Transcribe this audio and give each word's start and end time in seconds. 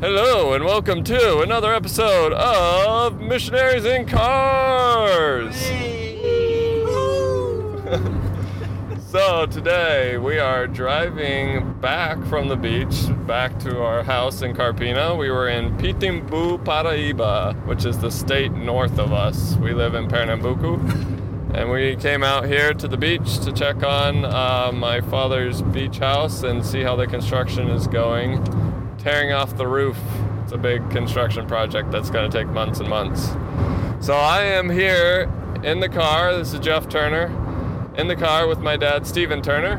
Hello 0.00 0.52
and 0.52 0.64
welcome 0.64 1.02
to 1.02 1.40
another 1.40 1.74
episode 1.74 2.32
of 2.32 3.20
Missionaries 3.20 3.84
in 3.84 4.06
Cars. 4.06 5.56
so 9.10 9.46
today 9.46 10.16
we 10.16 10.38
are 10.38 10.68
driving 10.68 11.72
back 11.80 12.22
from 12.26 12.46
the 12.46 12.54
beach 12.54 13.08
back 13.26 13.58
to 13.58 13.82
our 13.82 14.04
house 14.04 14.40
in 14.40 14.54
Carpina. 14.54 15.16
We 15.16 15.32
were 15.32 15.48
in 15.48 15.76
Pitimbu, 15.78 16.62
Paraíba, 16.62 17.66
which 17.66 17.84
is 17.84 17.98
the 17.98 18.12
state 18.12 18.52
north 18.52 19.00
of 19.00 19.12
us. 19.12 19.56
We 19.56 19.74
live 19.74 19.94
in 19.94 20.06
Pernambuco. 20.06 20.76
And 21.54 21.72
we 21.72 21.96
came 21.96 22.22
out 22.22 22.46
here 22.46 22.72
to 22.72 22.86
the 22.86 22.96
beach 22.96 23.40
to 23.40 23.50
check 23.50 23.82
on 23.82 24.24
uh, 24.24 24.70
my 24.72 25.00
father's 25.00 25.60
beach 25.60 25.98
house 25.98 26.44
and 26.44 26.64
see 26.64 26.82
how 26.82 26.94
the 26.94 27.08
construction 27.08 27.68
is 27.70 27.88
going 27.88 28.44
tearing 29.08 29.32
off 29.32 29.56
the 29.56 29.66
roof. 29.66 29.96
It's 30.42 30.52
a 30.52 30.58
big 30.58 30.90
construction 30.90 31.46
project 31.46 31.90
that's 31.90 32.10
going 32.10 32.30
to 32.30 32.38
take 32.38 32.46
months 32.48 32.78
and 32.78 32.90
months. 32.90 33.28
So 34.04 34.12
I 34.12 34.42
am 34.42 34.68
here 34.68 35.32
in 35.62 35.80
the 35.80 35.88
car. 35.88 36.36
This 36.36 36.52
is 36.52 36.60
Jeff 36.60 36.90
Turner. 36.90 37.32
In 37.96 38.06
the 38.06 38.16
car 38.16 38.46
with 38.46 38.58
my 38.58 38.76
dad, 38.76 39.06
Stephen 39.06 39.40
Turner. 39.40 39.78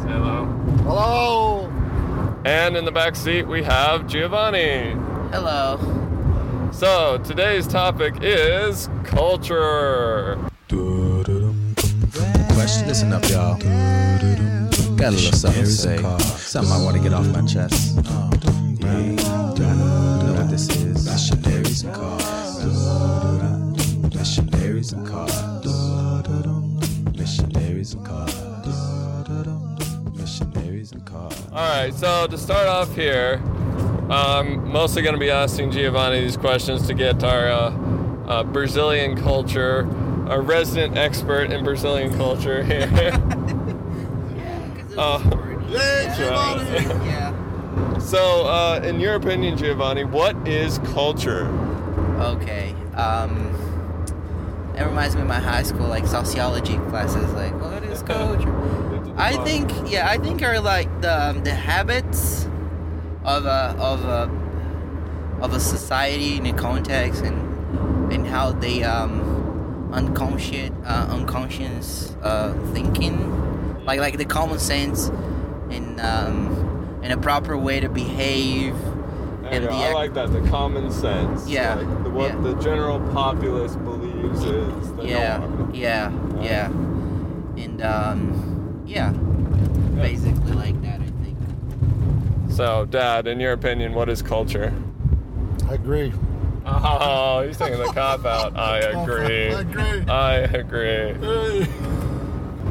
Say 0.00 0.08
hello. 0.08 0.44
Hello. 0.84 2.42
And 2.44 2.76
in 2.76 2.84
the 2.84 2.92
back 2.92 3.16
seat, 3.16 3.48
we 3.48 3.64
have 3.64 4.06
Giovanni. 4.06 4.92
Hello. 5.32 6.70
So 6.72 7.18
today's 7.24 7.66
topic 7.66 8.14
is 8.22 8.88
culture. 9.02 10.38
Question, 12.52 12.86
listen 12.86 13.12
up, 13.12 13.28
y'all. 13.28 13.58
Got 14.96 15.12
a 15.12 15.16
little 15.16 15.32
something 15.32 15.64
to 15.64 15.70
say. 15.70 15.96
Something 16.38 16.72
I 16.72 16.82
want 16.82 16.96
to 16.96 17.02
get 17.02 17.12
off 17.12 17.26
my 17.26 17.44
chest. 17.44 17.96
Yeah, 17.96 18.04
I 18.90 19.54
know 20.22 20.34
what 20.34 20.48
this 20.48 20.68
is. 20.76 21.04
Missionaries 21.04 21.82
and 21.82 21.94
cars. 21.94 22.64
Missionaries 24.14 24.92
and 24.92 25.06
cars. 25.06 25.66
Missionaries 27.16 27.94
and 27.94 28.06
cars. 28.06 28.34
Missionaries 30.16 30.92
and 30.92 31.04
cars. 31.04 31.42
All 31.52 31.68
right, 31.68 31.92
so 31.92 32.28
to 32.28 32.38
start 32.38 32.68
off 32.68 32.94
here, 32.94 33.42
I'm 34.10 34.68
mostly 34.68 35.02
going 35.02 35.14
to 35.14 35.20
be 35.20 35.30
asking 35.30 35.72
Giovanni 35.72 36.20
these 36.20 36.36
questions 36.36 36.86
to 36.86 36.94
get 36.94 37.24
our 37.24 37.48
uh, 37.48 37.70
uh, 38.28 38.44
Brazilian 38.44 39.20
culture, 39.20 39.88
our 40.28 40.40
resident 40.40 40.96
expert 40.96 41.50
in 41.50 41.64
Brazilian 41.64 42.16
culture 42.16 42.62
here. 42.62 42.90
Uh, 44.96 45.18
Hey, 45.66 46.12
Giovanni. 46.16 46.84
Yeah. 47.06 47.98
so, 47.98 48.46
uh, 48.46 48.80
in 48.84 49.00
your 49.00 49.14
opinion, 49.14 49.56
Giovanni, 49.56 50.04
what 50.04 50.36
is 50.46 50.78
culture? 50.92 51.46
Okay. 52.20 52.74
Um. 52.94 53.50
It 54.76 54.82
reminds 54.84 55.14
me 55.14 55.22
of 55.22 55.28
my 55.28 55.38
high 55.38 55.62
school 55.62 55.86
like 55.86 56.06
sociology 56.06 56.76
classes. 56.90 57.32
Like, 57.32 57.58
what 57.60 57.82
is 57.84 58.02
culture? 58.06 58.52
I 59.16 59.36
think, 59.44 59.70
yeah, 59.90 60.08
I 60.08 60.18
think 60.18 60.42
are 60.42 60.60
like 60.60 60.88
the 61.00 61.30
um, 61.30 61.44
the 61.44 61.54
habits 61.54 62.44
of 63.24 63.46
a 63.46 63.74
of 63.78 64.04
a 64.04 64.30
of 65.40 65.54
a 65.54 65.60
society 65.60 66.36
in 66.36 66.46
a 66.46 66.52
context 66.52 67.22
and 67.22 68.12
and 68.12 68.26
how 68.26 68.52
they 68.52 68.82
um 68.84 69.90
unconscious 69.92 70.70
uh, 70.84 71.06
unconscious 71.10 72.16
uh, 72.22 72.52
thinking 72.72 73.16
like 73.84 74.00
like 74.00 74.16
the 74.18 74.24
common 74.24 74.58
sense 74.58 75.08
and 75.70 76.00
um 76.00 77.00
and 77.02 77.12
a 77.12 77.16
proper 77.16 77.56
way 77.56 77.80
to 77.80 77.88
behave 77.88 78.74
and 79.50 79.64
the 79.64 79.70
I 79.70 79.92
like 79.92 80.14
that. 80.14 80.32
The 80.32 80.40
common 80.48 80.90
sense. 80.90 81.46
Yeah, 81.46 81.74
Like 81.74 82.04
the, 82.04 82.10
what 82.10 82.32
yeah. 82.32 82.40
the 82.40 82.54
general 82.62 82.98
populace 83.12 83.76
believes 83.76 84.42
is 84.42 84.92
the 84.94 85.04
yeah, 85.04 85.36
norm. 85.38 85.74
yeah, 85.74 86.10
yeah, 86.40 86.66
and 86.66 87.82
um, 87.82 88.82
yeah, 88.86 89.10
basically 89.10 90.52
like 90.52 90.80
that. 90.82 91.00
I 91.00 91.10
think. 91.22 91.36
So, 92.50 92.86
Dad, 92.86 93.26
in 93.26 93.38
your 93.38 93.52
opinion, 93.52 93.92
what 93.92 94.08
is 94.08 94.22
culture? 94.22 94.72
I 95.68 95.74
agree. 95.74 96.12
Oh, 96.66 97.44
he's 97.46 97.58
taking 97.58 97.78
the 97.78 97.92
cop 97.92 98.24
out. 98.24 98.56
I 98.56 98.78
agree. 98.78 99.52
I 99.52 99.60
agree. 99.60 100.08
I 100.08 100.34
agree. 100.36 101.66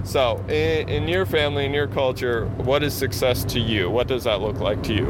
So, 0.03 0.43
in, 0.49 0.89
in 0.89 1.07
your 1.07 1.25
family, 1.25 1.65
in 1.65 1.73
your 1.73 1.87
culture, 1.87 2.45
what 2.57 2.83
is 2.83 2.93
success 2.93 3.45
to 3.45 3.59
you? 3.59 3.89
What 3.89 4.07
does 4.07 4.25
that 4.25 4.41
look 4.41 4.59
like 4.59 4.83
to 4.83 4.93
you? 4.93 5.07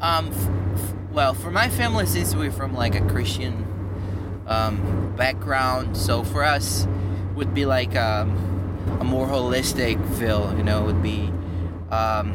Um, 0.00 0.28
f- 0.28 0.48
f- 0.82 0.94
well, 1.12 1.34
for 1.34 1.50
my 1.50 1.68
family, 1.68 2.06
since 2.06 2.34
we're 2.34 2.50
from 2.50 2.74
like 2.74 2.94
a 2.94 3.06
Christian 3.08 3.66
um, 4.46 5.14
background, 5.16 5.96
so 5.96 6.24
for 6.24 6.42
us 6.42 6.86
would 7.34 7.52
be 7.52 7.66
like 7.66 7.94
um, 7.94 8.30
a 9.00 9.04
more 9.04 9.28
holistic 9.28 10.02
feel. 10.16 10.54
You 10.56 10.62
know, 10.62 10.82
would 10.84 11.02
be 11.02 11.30
um, 11.90 12.34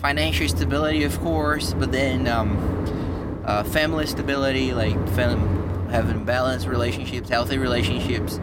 financial 0.00 0.48
stability, 0.48 1.04
of 1.04 1.18
course, 1.20 1.72
but 1.72 1.92
then 1.92 2.26
um, 2.26 3.42
uh, 3.44 3.62
family 3.62 4.06
stability, 4.06 4.74
like 4.74 4.96
fam- 5.10 5.88
having 5.88 6.24
balanced 6.24 6.66
relationships, 6.66 7.28
healthy 7.28 7.58
relationships, 7.58 8.40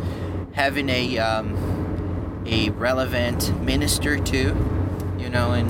having 0.54 0.88
a 0.90 1.18
um, 1.18 1.77
a 2.48 2.70
relevant 2.72 3.60
minister 3.62 4.18
too. 4.18 4.56
You 5.20 5.30
know, 5.30 5.54
in 5.54 5.68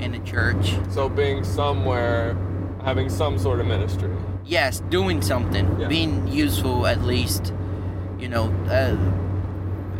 in 0.00 0.14
a 0.14 0.18
church. 0.20 0.74
So, 0.90 1.08
being 1.08 1.44
somewhere, 1.44 2.36
having 2.84 3.08
some 3.08 3.38
sort 3.38 3.60
of 3.60 3.66
ministry. 3.66 4.10
yes 4.46 4.80
doing 4.90 5.22
something 5.22 5.66
Yeah. 5.80 5.88
being 5.88 6.28
useful 6.28 6.86
at 6.86 7.00
least 7.02 7.54
you 8.20 8.28
know 8.28 8.52
uh, 8.68 8.94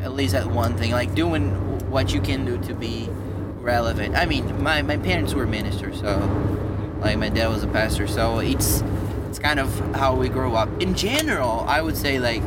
at 0.05 0.13
least 0.13 0.35
at 0.35 0.47
one 0.47 0.77
thing 0.77 0.91
like 0.93 1.15
doing 1.15 1.45
what 1.91 2.13
you 2.13 2.21
can 2.21 2.45
do 2.45 2.59
to 2.69 2.75
be 2.75 3.09
relevant 3.63 4.15
i 4.17 4.27
mean 4.27 4.45
my, 4.63 4.83
my 4.83 4.99
parents 4.99 5.33
were 5.33 5.47
ministers 5.47 6.01
so 6.01 6.13
like 7.01 7.17
my 7.17 7.31
dad 7.31 7.49
was 7.49 7.63
a 7.65 7.67
pastor 7.69 8.07
so 8.07 8.39
it's 8.41 8.83
it's 9.31 9.39
kind 9.39 9.59
of 9.59 9.69
how 9.97 10.15
we 10.15 10.29
grow 10.29 10.53
up 10.55 10.69
in 10.83 10.93
general 10.95 11.65
i 11.67 11.81
would 11.81 11.97
say 11.97 12.19
like 12.19 12.45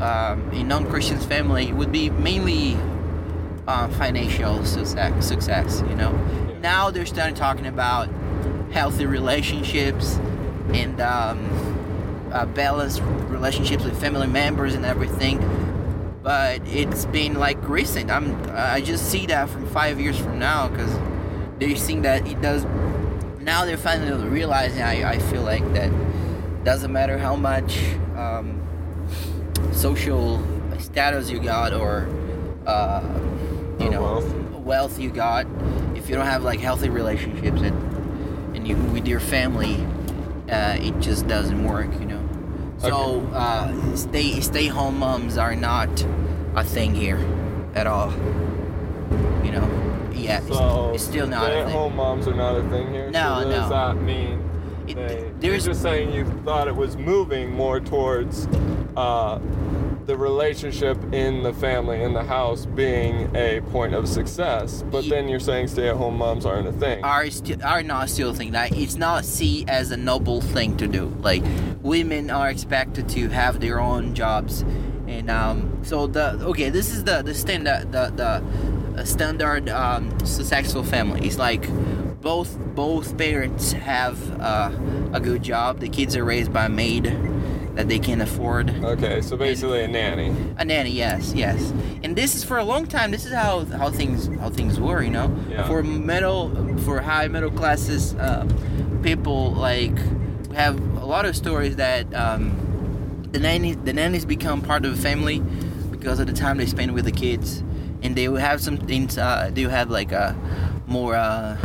um, 0.00 0.50
a 0.52 0.62
non-christian's 0.62 1.24
family 1.24 1.72
would 1.72 1.90
be 1.92 2.10
mainly 2.10 2.76
uh, 3.66 3.88
financial 3.88 4.64
success, 4.64 5.26
success 5.26 5.82
you 5.88 5.96
know 5.96 6.12
Yeah. 6.48 6.58
now 6.60 6.90
they're 6.90 7.06
starting 7.06 7.34
talking 7.34 7.66
about 7.66 8.08
healthy 8.72 9.06
relationships 9.06 10.18
and 10.74 11.00
um, 11.00 11.38
uh, 12.32 12.44
balanced 12.46 13.00
relationships 13.28 13.84
with 13.84 13.98
family 14.00 14.26
members 14.26 14.74
and 14.74 14.84
everything. 14.84 15.38
But 16.22 16.60
it's 16.66 17.04
been 17.06 17.34
like 17.34 17.56
recent. 17.68 18.10
I'm 18.10 18.36
I 18.50 18.80
just 18.80 19.08
see 19.10 19.26
that 19.26 19.48
from 19.48 19.64
five 19.68 20.00
years 20.00 20.18
from 20.18 20.38
now 20.40 20.68
because 20.68 20.92
they're 21.60 21.76
seeing 21.76 22.02
that 22.02 22.26
it 22.26 22.42
does. 22.42 22.64
Now 23.40 23.64
they're 23.64 23.76
finally 23.76 24.26
realizing. 24.28 24.82
I, 24.82 25.12
I 25.12 25.18
feel 25.20 25.42
like 25.42 25.62
that 25.74 25.90
doesn't 26.64 26.92
matter 26.92 27.16
how 27.16 27.36
much 27.36 27.78
um, 28.16 28.60
social 29.72 30.42
status 30.78 31.30
you 31.30 31.40
got 31.40 31.72
or 31.72 32.08
uh, 32.66 33.02
you 33.80 33.86
Or 33.86 33.90
know 33.90 34.02
wealth. 34.02 34.34
wealth 34.64 34.98
you 35.00 35.10
got 35.10 35.46
if 35.94 36.08
you 36.08 36.14
don't 36.16 36.26
have 36.26 36.42
like 36.44 36.60
healthy 36.60 36.88
relationships 36.88 37.60
and 37.62 38.56
and 38.56 38.66
you 38.68 38.76
with 38.76 39.06
your 39.06 39.20
family 39.20 39.76
uh, 40.50 40.76
it 40.80 40.98
just 41.00 41.26
doesn't 41.26 41.62
work 41.64 41.88
you 42.00 42.06
know 42.06 42.22
so 42.78 43.20
uh, 43.34 43.96
stay 43.96 44.40
stay 44.40 44.66
home 44.66 44.98
moms 44.98 45.36
are 45.38 45.54
not 45.56 45.88
a 46.56 46.64
thing 46.64 46.94
here 46.94 47.18
at 47.74 47.86
all 47.86 48.10
you 49.44 49.52
know 49.52 49.68
yeah 50.14 50.38
it's, 50.38 50.48
So, 50.48 50.92
it's 50.94 51.04
still 51.04 51.26
not 51.26 51.44
a 51.44 51.54
thing 51.54 51.62
Stay-at-home 51.64 51.96
moms 51.96 52.26
are 52.28 52.34
not 52.34 52.56
a 52.56 52.62
thing 52.70 52.90
here. 52.92 53.10
No, 53.10 53.40
so 53.42 53.50
does 53.50 53.70
no. 53.70 53.94
that 53.94 54.02
mean 54.02 54.42
It- 54.88 54.94
they, 54.96 55.18
you're 55.20 55.32
there's- 55.40 55.64
just 55.64 55.82
saying 55.82 56.12
you 56.12 56.24
thought 56.44 56.68
it 56.68 56.74
was 56.76 56.96
moving 56.96 57.50
more 57.52 57.80
towards 57.80 58.46
uh, 58.96 59.38
the 60.06 60.16
relationship 60.16 60.96
in 61.12 61.42
the 61.42 61.52
family 61.52 62.02
in 62.02 62.12
the 62.12 62.22
house 62.22 62.64
being 62.64 63.34
a 63.34 63.60
point 63.72 63.92
of 63.94 64.08
success, 64.08 64.84
but 64.90 65.08
then 65.08 65.28
you're 65.28 65.40
saying 65.40 65.66
stay-at-home 65.66 66.16
moms 66.16 66.46
aren't 66.46 66.68
a 66.68 66.72
thing. 66.72 67.02
are 67.04 67.28
still 67.30 67.62
are 67.64 67.82
not 67.82 68.08
still 68.08 68.30
a 68.30 68.34
thing. 68.34 68.52
Like 68.52 68.72
it's 68.72 68.96
not 68.96 69.24
seen 69.24 69.68
as 69.68 69.90
a 69.90 69.96
noble 69.96 70.40
thing 70.40 70.76
to 70.76 70.86
do. 70.86 71.06
Like 71.22 71.42
women 71.82 72.30
are 72.30 72.48
expected 72.48 73.08
to 73.10 73.28
have 73.28 73.60
their 73.60 73.80
own 73.80 74.14
jobs. 74.14 74.64
And 75.08 75.28
um 75.30 75.80
so 75.82 76.06
the 76.06 76.38
okay 76.52 76.70
this 76.70 76.90
is 76.90 77.04
the 77.04 77.22
the 77.22 77.34
standard 77.34 77.90
the 77.90 78.12
the 78.94 79.04
standard 79.04 79.68
um 79.68 80.18
successful 80.24 80.84
family. 80.84 81.26
It's 81.26 81.38
like 81.38 81.68
both 82.20 82.58
both 82.74 83.16
parents 83.18 83.72
have 83.72 84.40
uh, 84.40 84.70
a 85.12 85.20
good 85.20 85.42
job. 85.42 85.80
The 85.80 85.88
kids 85.88 86.16
are 86.16 86.24
raised 86.24 86.52
by 86.52 86.66
a 86.66 86.68
maid 86.68 87.06
that 87.76 87.88
they 87.88 87.98
can 87.98 88.20
afford 88.20 88.70
Okay, 88.84 89.20
so 89.22 89.36
basically 89.36 89.82
a 89.84 89.88
nanny. 89.88 90.34
a 90.58 90.64
nanny, 90.64 90.90
yes, 90.90 91.32
yes. 91.34 91.72
And 92.02 92.16
this 92.16 92.34
is 92.34 92.42
for 92.42 92.58
a 92.58 92.64
long 92.64 92.86
time. 92.86 93.10
This 93.10 93.24
is 93.26 93.32
how 93.32 93.64
how 93.66 93.90
things 93.90 94.26
how 94.40 94.50
things 94.50 94.80
were, 94.80 95.02
you 95.02 95.10
know. 95.10 95.28
Yeah. 95.48 95.66
For 95.68 95.82
middle, 95.82 96.50
for 96.78 97.00
high 97.00 97.28
middle 97.28 97.50
classes 97.50 98.14
uh, 98.16 98.44
people 99.02 99.52
like 99.52 99.96
have 100.54 100.74
a 100.96 101.04
lot 101.06 101.24
of 101.26 101.36
stories 101.36 101.76
that 101.76 102.12
um, 102.14 102.42
the 103.32 103.38
nannies 103.38 103.76
the 103.84 103.92
nannies 103.92 104.24
become 104.24 104.62
part 104.62 104.84
of 104.86 104.96
the 104.96 105.02
family 105.02 105.40
because 105.90 106.18
of 106.18 106.26
the 106.26 106.32
time 106.32 106.56
they 106.56 106.66
spend 106.66 106.92
with 106.94 107.04
the 107.04 107.12
kids, 107.12 107.62
and 108.02 108.16
they 108.16 108.28
will 108.28 108.40
have 108.40 108.60
some 108.62 108.76
things. 108.78 109.18
Uh, 109.18 109.50
they 109.52 109.64
will 109.64 109.70
have 109.72 109.90
like 109.90 110.12
a 110.12 110.34
more 110.86 111.14
uh, 111.14 111.56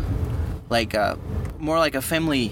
like 0.70 0.94
a 0.94 1.18
more 1.60 1.78
like 1.78 1.96
a 1.96 2.02
family 2.02 2.52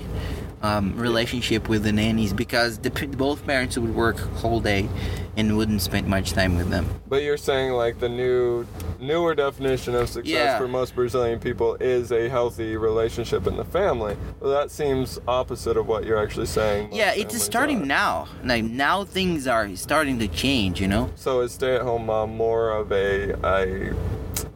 um, 0.62 0.96
relationship 0.98 1.70
with 1.70 1.84
the 1.84 1.92
nannies 1.92 2.34
because 2.34 2.80
the, 2.80 2.90
both 3.18 3.46
parents 3.46 3.78
would 3.78 3.96
work 3.96 4.18
whole 4.18 4.60
day 4.60 4.90
and 5.38 5.56
wouldn't 5.56 5.82
spend 5.82 6.08
much 6.08 6.32
time 6.32 6.58
with 6.58 6.70
them. 6.70 6.86
But 7.08 7.24
you're 7.24 7.38
saying 7.38 7.72
like 7.74 8.00
the 8.00 8.10
new, 8.10 8.68
newer 9.00 9.36
definition 9.36 9.96
of 9.96 10.10
success 10.10 10.32
Yeah. 10.34 10.58
for 10.58 10.68
most 10.68 10.96
Brazilian 10.96 11.40
people 11.40 11.76
is 11.80 12.12
a 12.12 12.28
healthy 12.28 12.76
relationship 12.76 13.48
in 13.48 13.56
the 13.56 13.64
family. 13.64 14.18
Well, 14.42 14.52
that 14.52 14.70
seems 14.72 15.18
opposite 15.28 15.78
of 15.78 15.88
what 15.88 16.04
you're 16.06 16.22
actually 16.22 16.48
saying. 16.48 16.90
Yeah, 16.92 17.14
it's 17.16 17.42
starting 17.42 17.84
are. 17.84 17.86
now. 17.86 18.28
Like 18.44 18.66
now 18.66 19.06
things 19.06 19.48
are 19.48 19.74
starting 19.76 20.20
to 20.20 20.28
change. 20.28 20.82
You 20.82 20.88
know. 20.88 21.10
So 21.16 21.42
is 21.42 21.54
stay-at-home 21.54 22.06
mom 22.06 22.36
more 22.36 22.72
of 22.72 22.92
a 22.92 23.32
a 23.46 23.94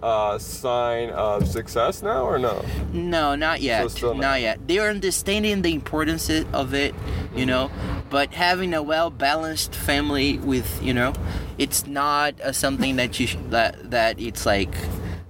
uh, 0.01 0.37
sign 0.37 1.09
of 1.09 1.47
success 1.47 2.01
now, 2.01 2.23
or 2.23 2.39
no? 2.39 2.63
No, 2.91 3.35
not 3.35 3.61
yet. 3.61 3.89
still 3.91 4.13
not. 4.13 4.21
not. 4.21 4.41
yet. 4.41 4.67
They're 4.67 4.89
understanding 4.89 5.61
the 5.61 5.73
importance 5.73 6.29
of 6.29 6.73
it, 6.73 6.95
you 7.35 7.45
know. 7.45 7.71
But 8.09 8.33
having 8.33 8.73
a 8.73 8.83
well 8.83 9.09
balanced 9.09 9.73
family 9.75 10.37
with, 10.37 10.81
you 10.83 10.93
know, 10.93 11.13
it's 11.57 11.87
not 11.87 12.39
uh, 12.41 12.51
something 12.51 12.95
that 12.97 13.19
you 13.19 13.27
sh- 13.27 13.37
that 13.49 13.91
that 13.91 14.19
it's 14.19 14.45
like 14.45 14.75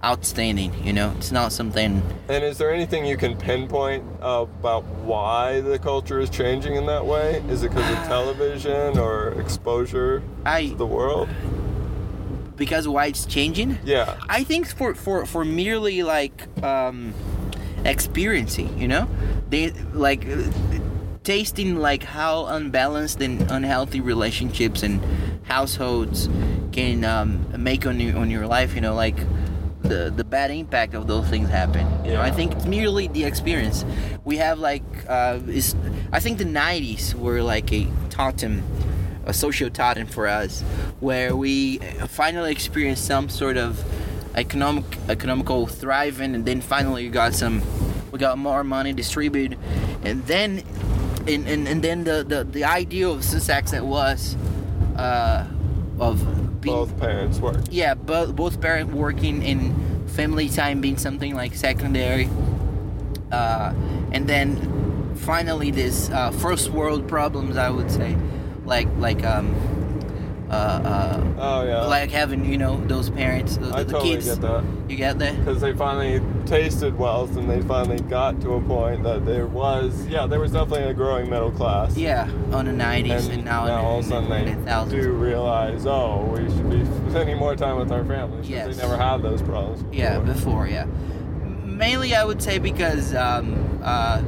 outstanding. 0.03 0.73
You 0.83 0.93
know, 0.93 1.13
it's 1.17 1.31
not 1.31 1.51
something. 1.51 2.01
And 2.27 2.43
is 2.43 2.57
there 2.57 2.73
anything 2.73 3.05
you 3.05 3.17
can 3.17 3.37
pinpoint 3.37 4.03
about 4.21 4.83
why 5.03 5.61
the 5.61 5.79
culture 5.79 6.19
is 6.19 6.29
changing 6.29 6.75
in 6.75 6.85
that 6.87 7.05
way? 7.05 7.43
Is 7.49 7.63
it 7.63 7.69
because 7.69 7.89
of 7.89 7.97
television 8.07 8.97
or 8.97 9.39
exposure 9.39 10.21
I 10.45 10.67
to 10.67 10.75
the 10.75 10.85
world? 10.85 11.29
Because 12.55 12.87
why 12.87 13.07
it's 13.07 13.25
changing. 13.25 13.79
Yeah. 13.83 14.17
I 14.29 14.43
think 14.43 14.67
for 14.67 14.93
for 14.95 15.25
for 15.25 15.45
merely 15.45 16.03
like 16.03 16.47
um, 16.63 17.13
experiencing, 17.85 18.77
you 18.79 18.87
know, 18.87 19.07
they 19.49 19.71
like 19.93 20.25
tasting 21.23 21.77
like 21.77 22.03
how 22.03 22.45
unbalanced 22.45 23.21
and 23.21 23.49
unhealthy 23.49 24.01
relationships 24.01 24.83
and 24.83 25.01
households 25.43 26.29
can 26.71 27.03
um, 27.03 27.45
make 27.57 27.85
on 27.85 27.99
your 27.99 28.17
on 28.17 28.29
your 28.29 28.47
life. 28.47 28.75
You 28.75 28.81
know, 28.81 28.95
like 28.95 29.17
the 29.83 30.11
the 30.15 30.23
bad 30.23 30.51
impact 30.51 30.93
of 30.93 31.07
those 31.07 31.27
things 31.27 31.49
happen. 31.49 31.87
You 32.05 32.13
know, 32.13 32.21
I 32.21 32.31
think 32.31 32.53
it's 32.53 32.65
merely 32.65 33.07
the 33.07 33.25
experience. 33.25 33.85
We 34.23 34.37
have 34.37 34.59
like 34.59 34.83
uh, 35.07 35.39
is 35.47 35.75
I 36.11 36.19
think 36.19 36.37
the 36.37 36.45
'90s 36.45 37.13
were 37.13 37.41
like 37.41 37.71
a 37.71 37.87
totem 38.09 38.63
a 39.25 39.33
social 39.33 39.69
totem 39.69 40.07
for 40.07 40.27
us, 40.27 40.61
where 40.99 41.35
we 41.35 41.77
finally 42.07 42.51
experienced 42.51 43.05
some 43.05 43.29
sort 43.29 43.57
of 43.57 43.83
economic 44.35 44.85
economical 45.09 45.67
thriving, 45.67 46.35
and 46.35 46.45
then 46.45 46.61
finally 46.61 47.03
we 47.05 47.09
got 47.09 47.33
some, 47.33 47.61
we 48.11 48.19
got 48.19 48.37
more 48.37 48.63
money 48.63 48.93
distributed, 48.93 49.57
and 50.03 50.25
then, 50.25 50.63
and 51.27 51.47
and, 51.47 51.67
and 51.67 51.81
then 51.81 52.03
the, 52.03 52.23
the 52.23 52.43
the 52.43 52.63
idea 52.63 53.07
of 53.07 53.23
success 53.23 53.71
that 53.71 53.85
was, 53.85 54.35
uh, 54.97 55.45
of 55.99 56.61
being 56.61 56.75
Both 56.75 56.99
parents 56.99 57.39
work. 57.39 57.57
yeah, 57.71 57.93
both 57.93 58.35
both 58.35 58.59
parent 58.59 58.93
working 58.93 59.43
and 59.43 60.09
family 60.09 60.49
time 60.49 60.81
being 60.81 60.97
something 60.97 61.35
like 61.35 61.55
secondary, 61.55 62.29
uh, 63.31 63.73
and 64.11 64.27
then 64.27 64.57
finally 65.15 65.71
this 65.71 66.09
uh, 66.09 66.31
first 66.31 66.69
world 66.69 67.07
problems 67.07 67.55
I 67.57 67.69
would 67.69 67.91
say, 67.91 68.17
like 68.65 68.87
like 68.97 69.23
um, 69.23 69.55
uh, 70.49 70.53
uh, 70.55 71.33
Oh 71.39 71.63
yeah. 71.65 71.81
like 71.85 72.11
having 72.11 72.45
you 72.45 72.57
know 72.57 72.79
those 72.87 73.09
parents, 73.09 73.57
the, 73.57 73.67
I 73.73 73.83
the 73.83 73.91
totally 73.93 74.15
kids. 74.15 74.25
get 74.27 74.41
that. 74.41 74.63
You 74.87 74.95
get 74.95 75.19
that? 75.19 75.37
Because 75.39 75.61
they 75.61 75.73
finally 75.73 76.21
tasted 76.45 76.97
wealth 76.97 77.35
and 77.37 77.49
they 77.49 77.61
finally 77.61 77.99
got 78.01 78.39
to 78.41 78.53
a 78.53 78.61
point 78.61 79.03
that 79.03 79.25
there 79.25 79.47
was, 79.47 80.05
yeah, 80.07 80.27
there 80.27 80.39
was 80.39 80.51
definitely 80.51 80.83
a 80.83 80.93
growing 80.93 81.29
middle 81.29 81.51
class. 81.51 81.97
Yeah, 81.97 82.29
on 82.51 82.65
the 82.65 82.71
nineties 82.73 83.25
and, 83.25 83.37
And 83.37 83.45
now, 83.45 83.65
now 83.65 83.79
in, 83.79 83.85
all 83.85 83.99
of 83.99 84.05
a 84.05 84.09
sudden 84.09 84.31
in, 84.31 84.65
they 84.65 84.71
in 84.71 84.89
do 84.89 85.11
realize, 85.13 85.85
oh, 85.87 86.23
we 86.31 86.47
should 86.49 86.69
be 86.69 86.85
spending 87.09 87.37
more 87.37 87.55
time 87.55 87.77
with 87.77 87.91
our 87.91 88.05
families. 88.05 88.47
Yes. 88.49 88.75
They 88.75 88.81
never 88.83 88.97
had 88.97 89.21
those 89.23 89.41
problems. 89.41 89.81
Before. 89.81 89.95
Yeah, 89.95 90.19
before, 90.19 90.67
yeah. 90.67 90.85
Mainly, 91.63 92.13
I 92.13 92.23
would 92.23 92.41
say 92.41 92.59
because 92.59 93.15
um, 93.15 93.79
uh, 93.83 94.21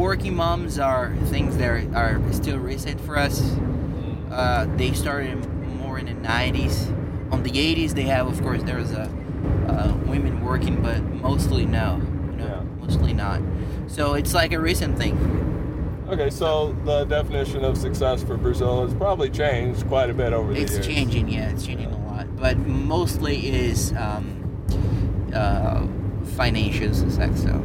working 0.00 0.34
moms 0.34 0.78
are 0.78 1.14
things 1.26 1.58
that 1.58 1.68
are, 1.68 1.84
are 1.94 2.32
still 2.32 2.56
recent 2.58 2.98
for 3.02 3.18
us. 3.18 3.54
Uh, 4.30 4.66
they 4.76 4.92
started 4.92 5.36
more 5.76 5.98
in 5.98 6.06
the 6.06 6.14
90s. 6.26 6.88
On 7.30 7.42
the 7.42 7.50
80s, 7.50 7.90
they 7.92 8.04
have, 8.04 8.26
of 8.26 8.40
course, 8.42 8.62
there 8.62 8.78
was 8.78 8.92
a 8.92 9.02
uh, 9.68 9.92
women 10.06 10.42
working, 10.42 10.80
but 10.82 11.02
mostly 11.02 11.66
no. 11.66 12.00
You 12.30 12.36
know, 12.38 12.46
Yeah. 12.46 12.62
mostly 12.80 13.12
not. 13.12 13.42
So 13.88 14.14
it's 14.14 14.32
like 14.32 14.52
a 14.52 14.58
recent 14.58 14.96
thing. 14.96 15.18
Okay, 16.08 16.30
so 16.30 16.74
the 16.86 17.04
definition 17.04 17.62
of 17.62 17.76
success 17.76 18.24
for 18.24 18.38
Brazil 18.38 18.82
has 18.86 18.94
probably 18.94 19.28
changed 19.28 19.86
quite 19.86 20.08
a 20.08 20.14
bit 20.14 20.32
over 20.32 20.52
the 20.54 20.60
It's 20.60 20.72
years. 20.72 20.86
changing, 20.86 21.28
yeah, 21.28 21.50
it's 21.50 21.64
changing 21.66 21.92
a 21.92 22.06
lot. 22.06 22.26
But 22.36 22.56
mostly 22.58 23.48
is 23.48 23.92
um, 23.92 24.24
uh, 25.34 25.86
financial 26.36 26.94
success. 26.94 27.42
So 27.42 27.62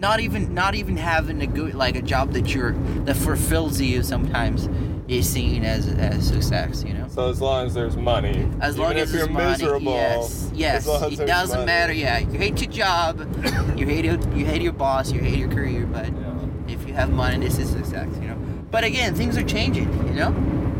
not 0.00 0.20
even 0.20 0.54
not 0.54 0.74
even 0.74 0.96
having 0.96 1.40
a 1.42 1.46
good 1.46 1.74
like 1.74 1.96
a 1.96 2.02
job 2.02 2.32
that 2.32 2.54
you're 2.54 2.72
that 3.04 3.16
fulfills 3.16 3.80
you 3.80 4.02
sometimes 4.02 4.68
is 5.08 5.28
seen 5.28 5.64
as 5.64 5.88
as 5.88 6.28
success. 6.28 6.84
You 6.84 6.94
know. 6.94 7.06
So 7.08 7.28
as 7.30 7.40
long 7.40 7.66
as 7.66 7.74
there's 7.74 7.96
money, 7.96 8.46
As 8.60 8.74
even 8.74 8.84
long 8.84 8.96
if 8.96 9.02
as 9.04 9.14
you're 9.14 9.28
money, 9.28 9.50
miserable, 9.52 9.92
yes, 9.92 10.50
yes, 10.54 10.76
as 10.76 10.86
long 10.86 11.12
as 11.12 11.18
it 11.20 11.26
doesn't 11.26 11.56
money. 11.60 11.66
matter. 11.66 11.92
Yeah, 11.92 12.18
you 12.18 12.38
hate 12.38 12.60
your 12.60 12.70
job, 12.70 13.18
you 13.78 13.86
hate 13.86 14.04
your, 14.04 14.18
you 14.36 14.44
hate 14.44 14.62
your 14.62 14.72
boss, 14.74 15.10
you 15.10 15.20
hate 15.20 15.38
your 15.38 15.48
career, 15.48 15.86
but 15.86 16.06
Yeah. 16.06 16.34
if 16.68 16.86
you 16.86 16.94
have 16.94 17.10
money, 17.10 17.38
this 17.38 17.58
is 17.58 17.70
success. 17.70 18.08
You 18.20 18.28
know. 18.28 18.36
But 18.70 18.84
again, 18.84 19.14
things 19.14 19.36
are 19.38 19.42
changing. 19.44 19.90
You 20.08 20.14
know 20.14 20.30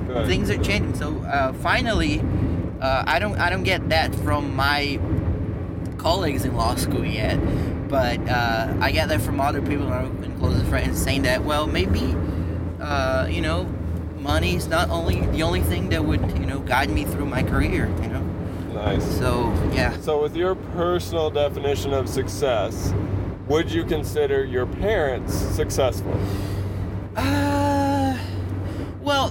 Good. 0.06 0.26
things 0.26 0.50
are 0.50 0.58
changing. 0.62 0.94
So 0.94 1.18
uh, 1.22 1.52
finally, 1.54 2.20
uh, 2.80 3.02
I 3.06 3.18
don't 3.18 3.36
I 3.40 3.48
don't 3.50 3.64
get 3.64 3.88
that 3.88 4.14
from 4.16 4.54
my 4.54 5.00
colleagues 5.96 6.44
in 6.44 6.54
law 6.54 6.74
school 6.76 7.04
yet, 7.04 7.38
but 7.88 8.18
uh, 8.28 8.74
I 8.80 8.92
got 8.92 9.08
that 9.08 9.20
from 9.20 9.40
other 9.40 9.62
people 9.62 9.90
and 9.92 10.38
closest 10.38 10.66
friends 10.66 11.02
saying 11.02 11.22
that 11.22 11.44
well 11.44 11.66
maybe 11.66 12.14
uh, 12.80 13.26
you 13.30 13.40
know 13.40 13.64
money 14.18 14.56
is 14.56 14.68
not 14.68 14.90
only 14.90 15.20
the 15.26 15.42
only 15.42 15.60
thing 15.62 15.88
that 15.90 16.04
would 16.04 16.20
you 16.38 16.46
know 16.46 16.60
guide 16.60 16.90
me 16.90 17.04
through 17.04 17.26
my 17.26 17.42
career. 17.42 17.86
You 18.02 18.08
know, 18.08 18.22
Nice. 18.74 19.04
so 19.18 19.52
yeah. 19.72 19.98
So, 20.00 20.22
with 20.22 20.36
your 20.36 20.54
personal 20.54 21.30
definition 21.30 21.92
of 21.94 22.08
success, 22.08 22.92
would 23.46 23.70
you 23.70 23.84
consider 23.84 24.44
your 24.44 24.66
parents 24.66 25.34
successful? 25.34 26.18
Uh, 27.16 28.16
well, 29.00 29.30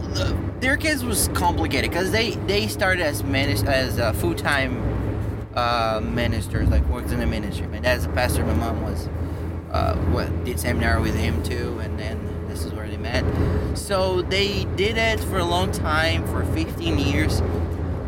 their 0.59 0.77
case 0.77 1.03
was 1.03 1.29
complicated 1.29 1.91
because 1.91 2.11
they 2.11 2.31
they 2.47 2.67
started 2.67 3.03
as 3.03 3.23
managed 3.23 3.65
as 3.65 3.99
uh, 3.99 4.13
full 4.13 4.33
time 4.33 4.81
uh, 5.57 5.99
ministers, 6.03 6.69
like 6.69 6.85
worked 6.87 7.11
in 7.11 7.19
the 7.19 7.25
ministry. 7.25 7.67
My 7.67 7.79
dad's 7.79 8.05
a 8.05 8.09
pastor. 8.09 8.45
My 8.45 8.53
mom 8.53 8.81
was 8.83 9.09
uh, 9.71 9.95
what 10.13 10.27
did 10.45 10.59
seminary 10.59 11.01
with 11.01 11.15
him 11.15 11.41
too, 11.43 11.79
and 11.79 11.97
then 11.99 12.45
this 12.47 12.63
is 12.63 12.73
where 12.73 12.87
they 12.87 12.97
met. 12.97 13.23
So 13.77 14.21
they 14.21 14.65
did 14.75 14.97
it 14.97 15.19
for 15.19 15.37
a 15.39 15.43
long 15.45 15.71
time, 15.71 16.25
for 16.27 16.43
15 16.45 16.99
years. 16.99 17.41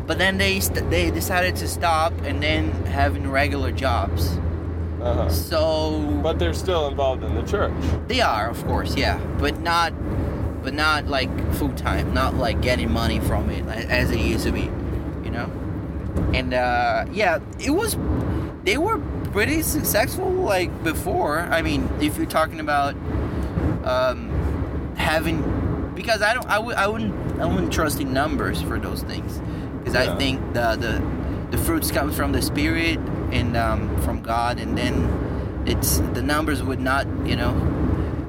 But 0.07 0.17
then 0.17 0.37
they 0.37 0.59
st- 0.59 0.89
they 0.89 1.11
decided 1.11 1.55
to 1.57 1.67
stop 1.67 2.13
and 2.23 2.41
then 2.41 2.71
having 2.85 3.29
regular 3.29 3.71
jobs. 3.71 4.37
Uh-huh. 5.01 5.29
So 5.29 6.19
But 6.23 6.39
they're 6.39 6.53
still 6.53 6.87
involved 6.87 7.23
in 7.23 7.33
the 7.35 7.43
church. 7.43 7.73
they 8.07 8.21
are, 8.21 8.49
of 8.49 8.65
course, 8.65 8.95
yeah, 8.95 9.17
but 9.39 9.59
not, 9.61 9.93
but 10.63 10.73
not 10.73 11.07
like 11.07 11.29
full 11.53 11.71
time, 11.73 12.13
not 12.13 12.35
like 12.35 12.61
getting 12.61 12.91
money 12.91 13.19
from 13.19 13.49
it 13.49 13.65
as 13.67 14.11
it 14.11 14.19
used 14.19 14.45
to 14.45 14.51
be, 14.51 14.69
you 15.23 15.31
know. 15.31 15.49
And 16.33 16.53
uh, 16.53 17.05
yeah, 17.11 17.39
it 17.59 17.71
was. 17.71 17.97
They 18.63 18.77
were 18.77 18.99
pretty 19.31 19.61
successful 19.61 20.29
like 20.29 20.83
before. 20.83 21.39
I 21.41 21.61
mean, 21.61 21.89
if 22.01 22.17
you're 22.17 22.25
talking 22.25 22.59
about 22.59 22.95
um, 23.83 24.29
having, 24.95 25.93
because 25.95 26.21
I 26.21 26.33
don't, 26.33 26.45
I 26.47 26.59
would, 26.59 26.75
I 26.75 26.87
wouldn't, 26.87 27.39
I 27.39 27.45
wouldn't 27.45 27.71
trust 27.71 27.99
in 27.99 28.13
numbers 28.13 28.61
for 28.61 28.79
those 28.79 29.01
things, 29.03 29.39
because 29.79 29.93
Yeah. 29.95 30.13
I 30.13 30.17
think 30.17 30.53
the 30.53 30.75
the 30.75 31.01
the 31.51 31.57
fruits 31.63 31.89
come 31.91 32.11
from 32.11 32.31
the 32.31 32.41
spirit 32.41 32.99
and 33.31 33.55
um, 33.57 33.95
from 34.01 34.21
God, 34.21 34.59
and 34.59 34.77
then 34.77 35.63
it's 35.65 35.97
the 36.13 36.21
numbers 36.21 36.61
would 36.61 36.79
not, 36.79 37.07
you 37.25 37.35
know, 37.35 37.53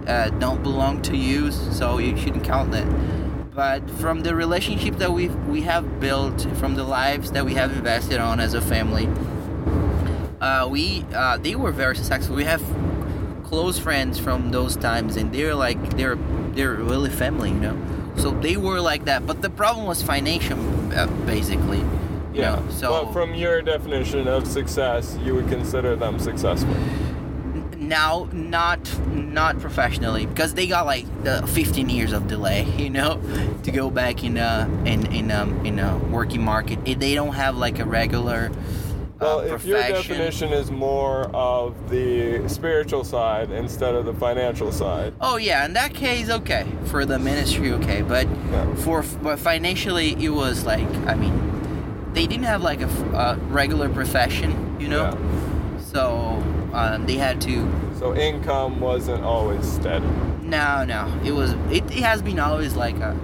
uh, 0.06 0.30
don't 0.38 0.62
belong 0.62 1.02
to 1.02 1.16
you, 1.16 1.50
so 1.50 1.98
you 1.98 2.16
shouldn't 2.16 2.44
count 2.44 2.70
that. 2.72 2.86
But 3.54 3.88
from 3.90 4.20
the 4.20 4.34
relationship 4.34 4.96
that 4.98 5.12
we 5.12 5.28
we 5.28 5.62
have 5.62 6.00
built, 6.00 6.46
from 6.56 6.74
the 6.76 6.84
lives 6.84 7.32
that 7.32 7.44
we 7.44 7.54
have 7.54 7.72
invested 7.72 8.18
on 8.20 8.38
as 8.40 8.54
a 8.54 8.60
family, 8.60 9.08
uh, 10.40 10.68
we 10.70 11.04
uh, 11.14 11.36
they 11.38 11.56
were 11.56 11.72
very 11.72 11.96
successful. 11.96 12.36
We 12.36 12.44
have 12.44 12.62
close 13.44 13.78
friends 13.78 14.18
from 14.18 14.50
those 14.52 14.76
times, 14.76 15.16
and 15.16 15.32
they're 15.34 15.54
like 15.56 15.96
they're 15.96 16.16
they're 16.54 16.74
really 16.74 17.10
family, 17.10 17.50
you 17.50 17.60
know. 17.60 17.76
So 18.16 18.30
they 18.30 18.56
were 18.56 18.80
like 18.80 19.04
that, 19.06 19.26
but 19.26 19.42
the 19.42 19.50
problem 19.50 19.86
was 19.86 20.02
financial, 20.02 20.58
uh, 20.94 21.06
basically. 21.26 21.78
You 22.32 22.42
Yeah. 22.42 22.54
know, 22.56 22.62
so 22.70 22.90
well, 22.92 23.12
from 23.12 23.34
your 23.34 23.60
definition 23.62 24.28
of 24.28 24.46
success, 24.46 25.18
you 25.24 25.34
would 25.34 25.48
consider 25.48 25.96
them 25.96 26.18
successful. 26.20 26.74
Now 27.90 28.28
not 28.32 28.78
not 29.12 29.58
professionally 29.60 30.24
because 30.24 30.54
they 30.54 30.66
got 30.66 30.86
like 30.86 31.04
the 31.24 31.46
15 31.48 31.90
years 31.90 32.12
of 32.12 32.26
delay 32.28 32.62
you 32.78 32.88
know 32.88 33.20
to 33.64 33.70
go 33.70 33.90
back 33.90 34.24
in 34.24 34.38
uh 34.38 34.66
in 34.86 35.04
in 35.12 35.30
um 35.30 35.66
in 35.66 35.78
a 35.78 35.98
working 36.10 36.42
market. 36.42 36.78
It- 36.86 37.00
they 37.00 37.14
don't 37.14 37.34
have 37.34 37.56
like 37.56 37.78
a 37.78 37.84
regular 37.84 38.50
uh, 39.20 39.24
Well, 39.24 39.40
if 39.40 39.64
your 39.66 39.82
definition 39.82 40.52
is 40.52 40.70
more 40.70 41.24
of 41.34 41.74
the 41.90 42.48
spiritual 42.48 43.04
side 43.04 43.50
instead 43.50 43.94
of 43.94 44.04
the 44.06 44.14
financial 44.14 44.70
side, 44.72 45.12
oh 45.20 45.36
yeah 45.36 45.64
in 45.66 45.72
that 45.74 45.92
case 45.94 46.30
okay. 46.30 46.66
For 46.86 47.04
the 47.04 47.18
ministry 47.18 47.72
okay. 47.72 48.00
But 48.02 48.26
Yeah. 48.28 48.74
for 48.76 49.02
but 49.22 49.38
financially 49.38 50.10
it 50.24 50.30
was 50.30 50.64
like 50.64 50.90
i 51.06 51.14
mean 51.14 51.34
they 52.14 52.26
didn't 52.26 52.46
have 52.54 52.62
like 52.62 52.80
a 52.82 53.38
regular 53.50 53.88
profession 53.88 54.50
you 54.80 54.88
know? 54.88 55.16
So 55.92 56.42
um, 56.72 57.06
they 57.06 57.16
had 57.16 57.40
to 57.42 57.68
so 57.98 58.14
income 58.16 58.80
wasn't 58.80 59.22
always 59.24 59.70
steady. 59.70 60.06
No, 60.42 60.84
no. 60.84 61.12
It 61.24 61.32
was. 61.32 61.52
It, 61.70 61.84
it 61.84 62.02
has 62.02 62.22
been 62.22 62.38
always 62.40 62.74
like 62.74 62.96
a. 62.98 63.14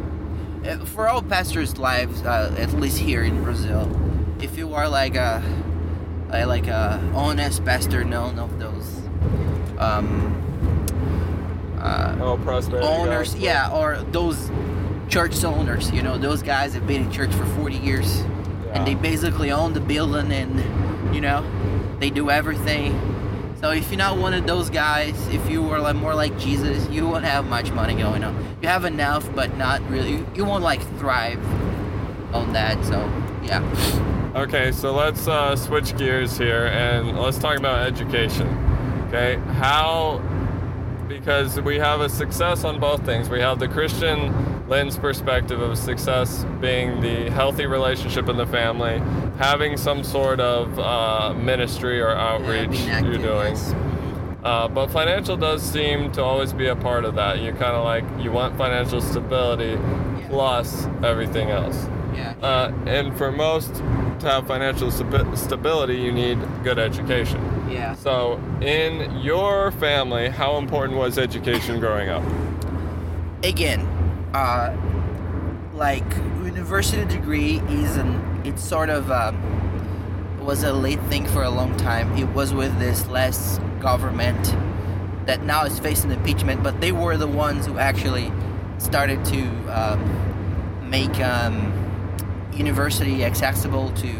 uh, 0.65 0.85
For 0.85 1.09
all 1.09 1.23
pastors' 1.23 1.77
lives, 1.79 2.23
uh, 2.23 2.55
at 2.59 2.73
least 2.75 2.99
here 2.99 3.23
in 3.25 3.43
Brazil, 3.43 3.89
if 4.41 4.57
you 4.59 4.75
are 4.75 4.89
like 4.89 5.17
a, 5.17 5.43
a 6.31 6.45
like 6.47 6.67
a 6.69 7.01
honest 7.15 7.65
pastor, 7.65 8.05
none 8.05 8.39
of 8.39 8.59
those, 8.59 9.01
um, 9.79 10.35
uh, 11.81 12.17
Oh, 12.21 12.37
prosperity. 12.39 12.87
owners, 12.87 13.29
gospel. 13.31 13.41
yeah, 13.45 13.71
or 13.73 13.99
those 14.13 14.51
church 15.09 15.43
owners. 15.45 15.91
You 15.91 16.03
know, 16.03 16.19
those 16.19 16.43
guys 16.43 16.75
have 16.75 16.87
been 16.87 17.03
in 17.07 17.11
church 17.11 17.33
for 17.35 17.47
forty 17.47 17.77
years, 17.77 18.21
Yeah. 18.21 18.73
and 18.75 18.87
they 18.87 18.95
basically 18.95 19.51
own 19.51 19.73
the 19.73 19.81
building, 19.81 20.31
and 20.33 21.15
you 21.15 21.21
know, 21.21 21.45
they 21.99 22.11
do 22.11 22.31
everything. 22.31 22.93
So 23.61 23.71
if 23.71 23.91
you're 23.91 23.99
not 23.99 24.19
one 24.19 24.35
of 24.35 24.47
those 24.47 24.69
guys, 24.69 25.15
if 25.29 25.49
you 25.49 25.63
were 25.63 25.79
like 25.79 25.97
more 25.97 26.15
like 26.15 26.39
Jesus, 26.39 26.89
you 26.91 27.07
won't 27.07 27.25
have 27.25 27.47
much 27.47 27.71
money 27.71 27.95
going 27.95 28.23
on. 28.23 28.35
You 28.61 28.69
have 28.69 28.85
enough, 28.85 29.35
but 29.35 29.57
not 29.57 29.81
really. 29.89 30.25
You 30.35 30.45
won't 30.45 30.63
like 30.63 30.83
thrive 30.99 31.43
on 32.35 32.53
that. 32.53 32.85
So 32.85 32.99
yeah. 33.43 33.63
Okay, 34.37 34.71
so 34.73 34.93
let's 34.93 35.27
uh, 35.27 35.57
switch 35.57 35.97
gears 35.97 36.37
here 36.37 36.67
and 36.67 37.19
let's 37.19 37.39
talk 37.39 37.57
about 37.57 37.87
education. 37.87 38.47
Okay, 39.09 39.37
how, 39.55 40.19
because 41.09 41.59
we 41.61 41.79
have 41.79 42.03
a 42.03 42.09
success 42.11 42.63
on 42.65 42.79
both 42.79 43.07
things. 43.07 43.31
We 43.31 43.41
have 43.41 43.59
the 43.59 43.69
Christian 43.69 44.56
lens 44.69 44.97
perspective 44.97 45.61
of 45.61 45.79
success 45.79 46.45
being 46.61 47.01
the 47.01 47.31
healthy 47.31 47.67
relationship 47.67 48.29
in 48.29 48.37
the 48.37 48.47
family, 48.47 48.99
having 49.39 49.77
some 49.77 50.03
sort 50.03 50.41
of 50.41 50.79
uh, 50.79 51.35
ministry 51.35 52.01
or 52.01 52.11
outreach 52.11 52.71
being 52.71 53.05
you're 53.05 53.19
doing. 53.19 53.55
yes. 53.55 53.75
Uh, 54.43 54.69
but 54.69 54.89
financial 54.89 55.37
does 55.37 55.63
seem 55.63 56.13
to 56.13 56.23
always 56.23 56.53
be 56.53 56.69
a 56.69 56.77
part 56.77 57.05
of 57.05 57.17
that. 57.17 57.41
You 57.41 57.51
kind 57.53 57.75
of 57.75 57.85
like, 57.85 58.05
you 58.23 58.31
want 58.31 58.57
financial 58.57 59.01
stability 59.01 59.79
plus 60.29 60.87
everything 61.03 61.51
else. 61.51 61.89
Yeah. 62.15 62.35
Uh, 62.41 62.73
and 62.87 63.17
for 63.19 63.33
most 63.33 63.75
to 63.75 64.21
have 64.23 64.47
financial 64.47 64.89
stabi- 64.91 65.37
stability, 65.37 65.97
you 65.97 66.13
need 66.13 66.39
good 66.63 66.79
education. 66.79 67.43
Yeah. 67.69 67.95
So, 67.97 68.41
in 68.61 69.19
your 69.21 69.73
family, 69.73 70.29
how 70.29 70.57
important 70.59 70.99
was 70.99 71.19
education 71.19 71.81
growing 71.81 72.09
up? 72.09 72.23
again, 73.43 73.81
uh, 74.37 74.77
like 75.73 76.05
university 76.45 77.05
degree 77.07 77.59
is 77.71 77.97
an 77.97 78.43
it's 78.45 78.63
sort 78.63 78.91
of 78.91 79.11
um, 79.11 79.35
was 80.45 80.63
a 80.63 80.73
late 80.73 81.01
thing 81.05 81.27
for 81.27 81.43
a 81.43 81.51
long 81.51 81.75
time. 81.79 82.17
It 82.17 82.29
was 82.29 82.53
with 82.53 82.79
this 82.79 83.07
last 83.09 83.61
government 83.81 84.55
that 85.27 85.43
now 85.43 85.65
is 85.65 85.79
facing 85.79 86.11
impeachment, 86.11 86.63
but 86.63 86.81
they 86.81 86.93
were 86.93 87.17
the 87.17 87.27
ones 87.27 87.67
who 87.67 87.79
actually 87.79 88.31
started 88.79 89.25
to 89.25 89.41
um, 89.69 90.01
make 90.89 91.19
um, 91.19 91.73
university 92.53 93.25
accessible 93.25 93.91
to 93.93 94.13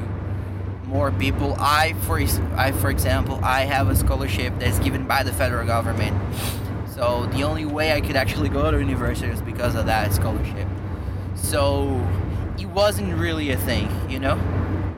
more 0.87 1.13
people. 1.13 1.55
I, 1.59 1.93
for 2.07 2.19
I, 2.57 2.73
for 2.73 2.91
example, 2.91 3.39
I 3.43 3.61
have 3.67 3.89
a 3.89 3.95
scholarship 3.95 4.55
that's 4.59 4.79
given 4.79 5.07
by 5.07 5.23
the 5.23 5.33
federal 5.33 5.67
government. 5.67 6.17
So 6.97 7.27
the 7.27 7.43
only 7.43 7.67
way 7.67 7.93
I 7.93 8.01
could 8.01 8.17
actually 8.17 8.49
go 8.49 8.71
to 8.71 8.79
university 8.79 9.29
was 9.29 9.43
because 9.43 9.75
of 9.75 9.85
that 9.85 10.15
scholarship. 10.15 10.67
So 11.35 12.01
it 12.59 12.65
wasn't 12.69 13.19
really 13.19 13.51
a 13.51 13.59
thing, 13.59 13.91
you 14.09 14.19
know, 14.19 14.37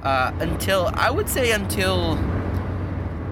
uh, 0.04 0.32
until 0.38 0.92
I 0.94 1.10
would 1.10 1.28
say 1.28 1.50
until 1.50 2.14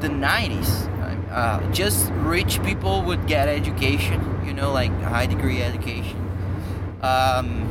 the 0.01 0.09
90s. 0.09 0.93
Uh, 1.31 1.61
just 1.71 2.11
rich 2.15 2.63
people 2.65 3.03
would 3.03 3.27
get 3.27 3.47
education, 3.47 4.41
you 4.45 4.55
know, 4.55 4.73
like 4.73 4.91
high 5.03 5.27
degree 5.27 5.63
education. 5.63 6.19
Um, 7.03 7.69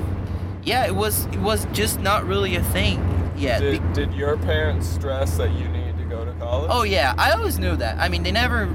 yeah, 0.64 0.86
it 0.86 0.96
was 0.96 1.26
it 1.28 1.40
was 1.40 1.66
just 1.74 2.00
not 2.00 2.26
really 2.26 2.56
a 2.56 2.64
thing 2.64 3.34
yet. 3.36 3.60
Did, 3.62 3.94
did 3.94 4.14
your 4.14 4.38
parents 4.38 4.88
stress 4.88 5.38
that 5.38 5.52
you 5.54 5.68
needed 5.70 5.98
to 5.98 6.04
go 6.04 6.24
to 6.26 6.32
college? 6.34 6.70
Oh 6.72 6.84
yeah, 6.84 7.16
I 7.18 7.32
always 7.32 7.58
knew 7.58 7.76
that. 7.76 7.98
I 7.98 8.08
mean, 8.08 8.24
they 8.24 8.32
never, 8.32 8.68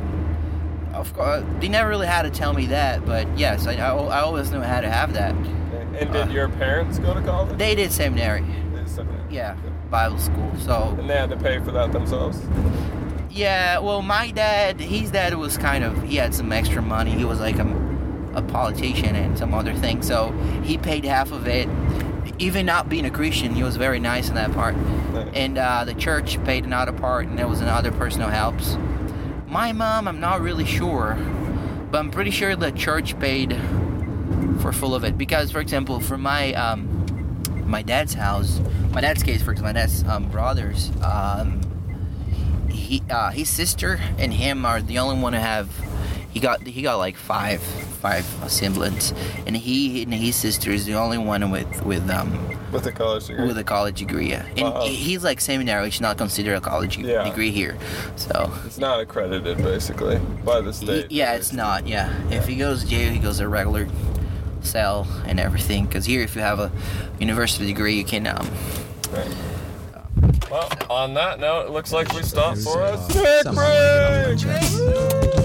of 1.01 1.13
course, 1.15 1.43
they 1.61 1.69
never 1.69 1.89
really 1.89 2.07
had 2.07 2.23
to 2.23 2.31
tell 2.31 2.53
me 2.53 2.67
that. 2.67 3.05
But 3.05 3.27
yes, 3.39 3.67
I, 3.67 3.73
I, 3.75 3.95
I 3.95 4.21
always 4.21 4.51
knew 4.53 4.61
how 4.61 4.81
to 4.81 4.91
have 4.91 5.13
that. 5.15 5.35
And, 5.35 6.13
did 6.13 6.29
Uh, 6.29 6.33
your 6.33 6.49
parents 6.49 6.99
go 6.99 7.13
to 7.15 7.21
college? 7.21 7.59
They 7.59 7.75
did 7.75 7.91
seminary, 7.93 8.45
They 8.75 8.87
said 8.87 9.07
that. 9.09 9.31
yeah, 9.33 9.57
Bible 9.91 10.19
school. 10.19 10.53
So 10.59 10.95
And 10.99 11.11
they 11.11 11.17
had 11.17 11.31
to 11.31 11.37
pay 11.37 11.59
for 11.59 11.73
that 11.73 11.93
themselves? 11.93 12.39
yeah, 13.31 13.79
well, 13.79 14.03
my 14.03 14.31
dad, 14.31 14.81
his 14.81 15.11
dad 15.11 15.35
was 15.35 15.57
kind 15.59 15.85
of 15.85 16.03
he 16.03 16.17
had 16.17 16.35
some 16.35 16.53
extra 16.53 16.83
money. 16.83 17.11
He 17.13 17.25
was 17.25 17.41
like 17.41 17.59
a, 17.59 17.67
a 18.35 18.43
politician 18.43 19.15
and 19.17 19.37
some 19.39 19.55
other 19.55 19.75
thing, 19.75 20.03
so 20.03 20.33
he 20.65 20.79
paid 20.79 21.05
half 21.05 21.33
of 21.33 21.47
it. 21.47 21.69
Even 22.39 22.65
not 22.65 22.89
being 22.89 23.05
a 23.05 23.11
Christian, 23.11 23.55
he 23.55 23.63
was 23.63 23.77
very 23.77 24.01
nice 24.01 24.29
in 24.31 24.35
that 24.37 24.53
part. 24.53 24.75
Nice. 25.13 25.29
and 25.35 25.59
uh, 25.59 25.85
the 25.85 25.95
church 25.95 26.43
paid 26.45 26.65
another 26.65 26.93
part, 26.93 27.27
and 27.27 27.39
there 27.39 27.49
was 27.49 27.61
another 27.61 27.91
personal 27.93 28.29
helps. 28.29 28.77
My 29.51 29.73
mom, 29.73 30.07
I'm 30.07 30.21
not 30.21 30.41
really 30.41 30.65
sure, 30.65 31.19
but 31.91 31.99
I'm 31.99 32.13
pretty 32.13 32.31
sure 32.31 32.55
the 32.55 32.71
church 32.71 33.19
paid 33.19 33.59
for 34.61 34.73
full 34.73 34.95
of 34.95 35.03
it. 35.03 35.19
Because, 35.19 35.51
for 35.51 35.59
example, 35.59 35.99
for 35.99 36.17
my 36.17 36.53
um, 36.55 36.87
my 37.67 37.83
dad's 37.83 38.15
house, 38.15 38.61
my 38.93 39.01
dad's 39.01 39.25
case, 39.25 39.43
for 39.43 39.51
example, 39.51 39.73
my 39.75 39.81
dad's 39.81 40.05
um, 40.05 40.29
brothers, 40.31 40.93
um, 41.03 41.61
he 42.71 43.03
uh, 43.11 43.33
his 43.33 43.49
sister 43.49 44.01
and 44.19 44.33
him 44.33 44.65
are 44.65 44.81
the 44.81 44.99
only 44.99 45.21
one 45.21 45.33
who 45.33 45.41
have. 45.41 45.69
He 46.33 46.39
got 46.41 46.63
he 46.63 46.83
got 46.83 46.99
like 46.99 47.17
five 47.17 47.61
five 47.61 48.25
siblings, 48.49 49.13
and 49.47 49.57
he 49.57 50.03
and 50.05 50.15
his 50.15 50.37
sister 50.37 50.71
is 50.71 50.87
the 50.87 50.95
only 50.95 51.19
one 51.19 51.51
with 51.51 51.85
with 51.85 52.09
um 52.09 52.31
With 52.73 52.87
a 52.87 52.93
college 52.93 53.27
degree? 53.27 53.47
with 53.49 53.59
a 53.59 53.65
college 53.65 53.99
degree. 53.99 54.31
Yeah. 54.31 54.47
And 54.57 54.73
Wow. 54.73 54.83
he's 54.87 55.25
like 55.25 55.41
seminary, 55.41 55.83
which 55.87 55.97
is 55.97 56.01
not 56.01 56.19
considered 56.19 56.55
a 56.55 56.61
college 56.61 56.97
Yeah. 56.99 57.25
degree 57.25 57.51
here. 57.51 57.77
So 58.15 58.53
it's 58.65 58.79
not 58.79 59.01
accredited, 59.01 59.59
basically, 59.59 60.19
by 60.45 60.61
the 60.61 60.71
he- 60.71 60.85
state. 60.87 61.07
yeah, 61.11 61.33
it's 61.35 61.53
not. 61.53 61.89
Yeah, 61.89 62.13
if 62.31 62.47
he 62.47 62.55
goes 62.55 62.85
to 62.85 62.89
jail, 62.89 63.11
he 63.13 63.19
goes 63.19 63.41
a 63.41 63.49
regular 63.49 63.89
cell 64.63 65.09
and 65.27 65.41
everything. 65.41 65.87
Because 65.87 66.05
here, 66.07 66.23
if 66.23 66.37
you 66.37 66.43
have 66.43 66.61
a 66.61 66.71
university 67.19 67.67
degree, 67.67 67.95
you 67.97 68.05
can. 68.05 68.27
Um, 68.29 68.47
Right. 69.13 69.27
Well, 70.51 70.69
on 70.89 71.15
that 71.15 71.41
note, 71.41 71.67
it 71.67 71.71
looks 71.73 71.93
like 71.93 72.13
we 72.13 72.23
stopped 72.23 72.59
for 72.61 72.83
a 72.83 72.97
Some 72.99 73.11
snack 73.11 73.47
I 73.47 74.25
wanna 74.27 74.37
get 74.37 75.23
break. 75.33 75.40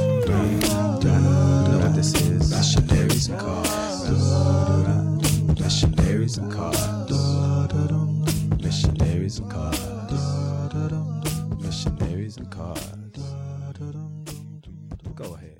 Missionaries 9.25 9.39
and 9.39 9.51
cars. 9.51 9.79
Missionaries 11.59 12.37
and 12.37 12.51
cars. 12.51 12.79
Go 15.15 15.33
ahead. 15.33 15.54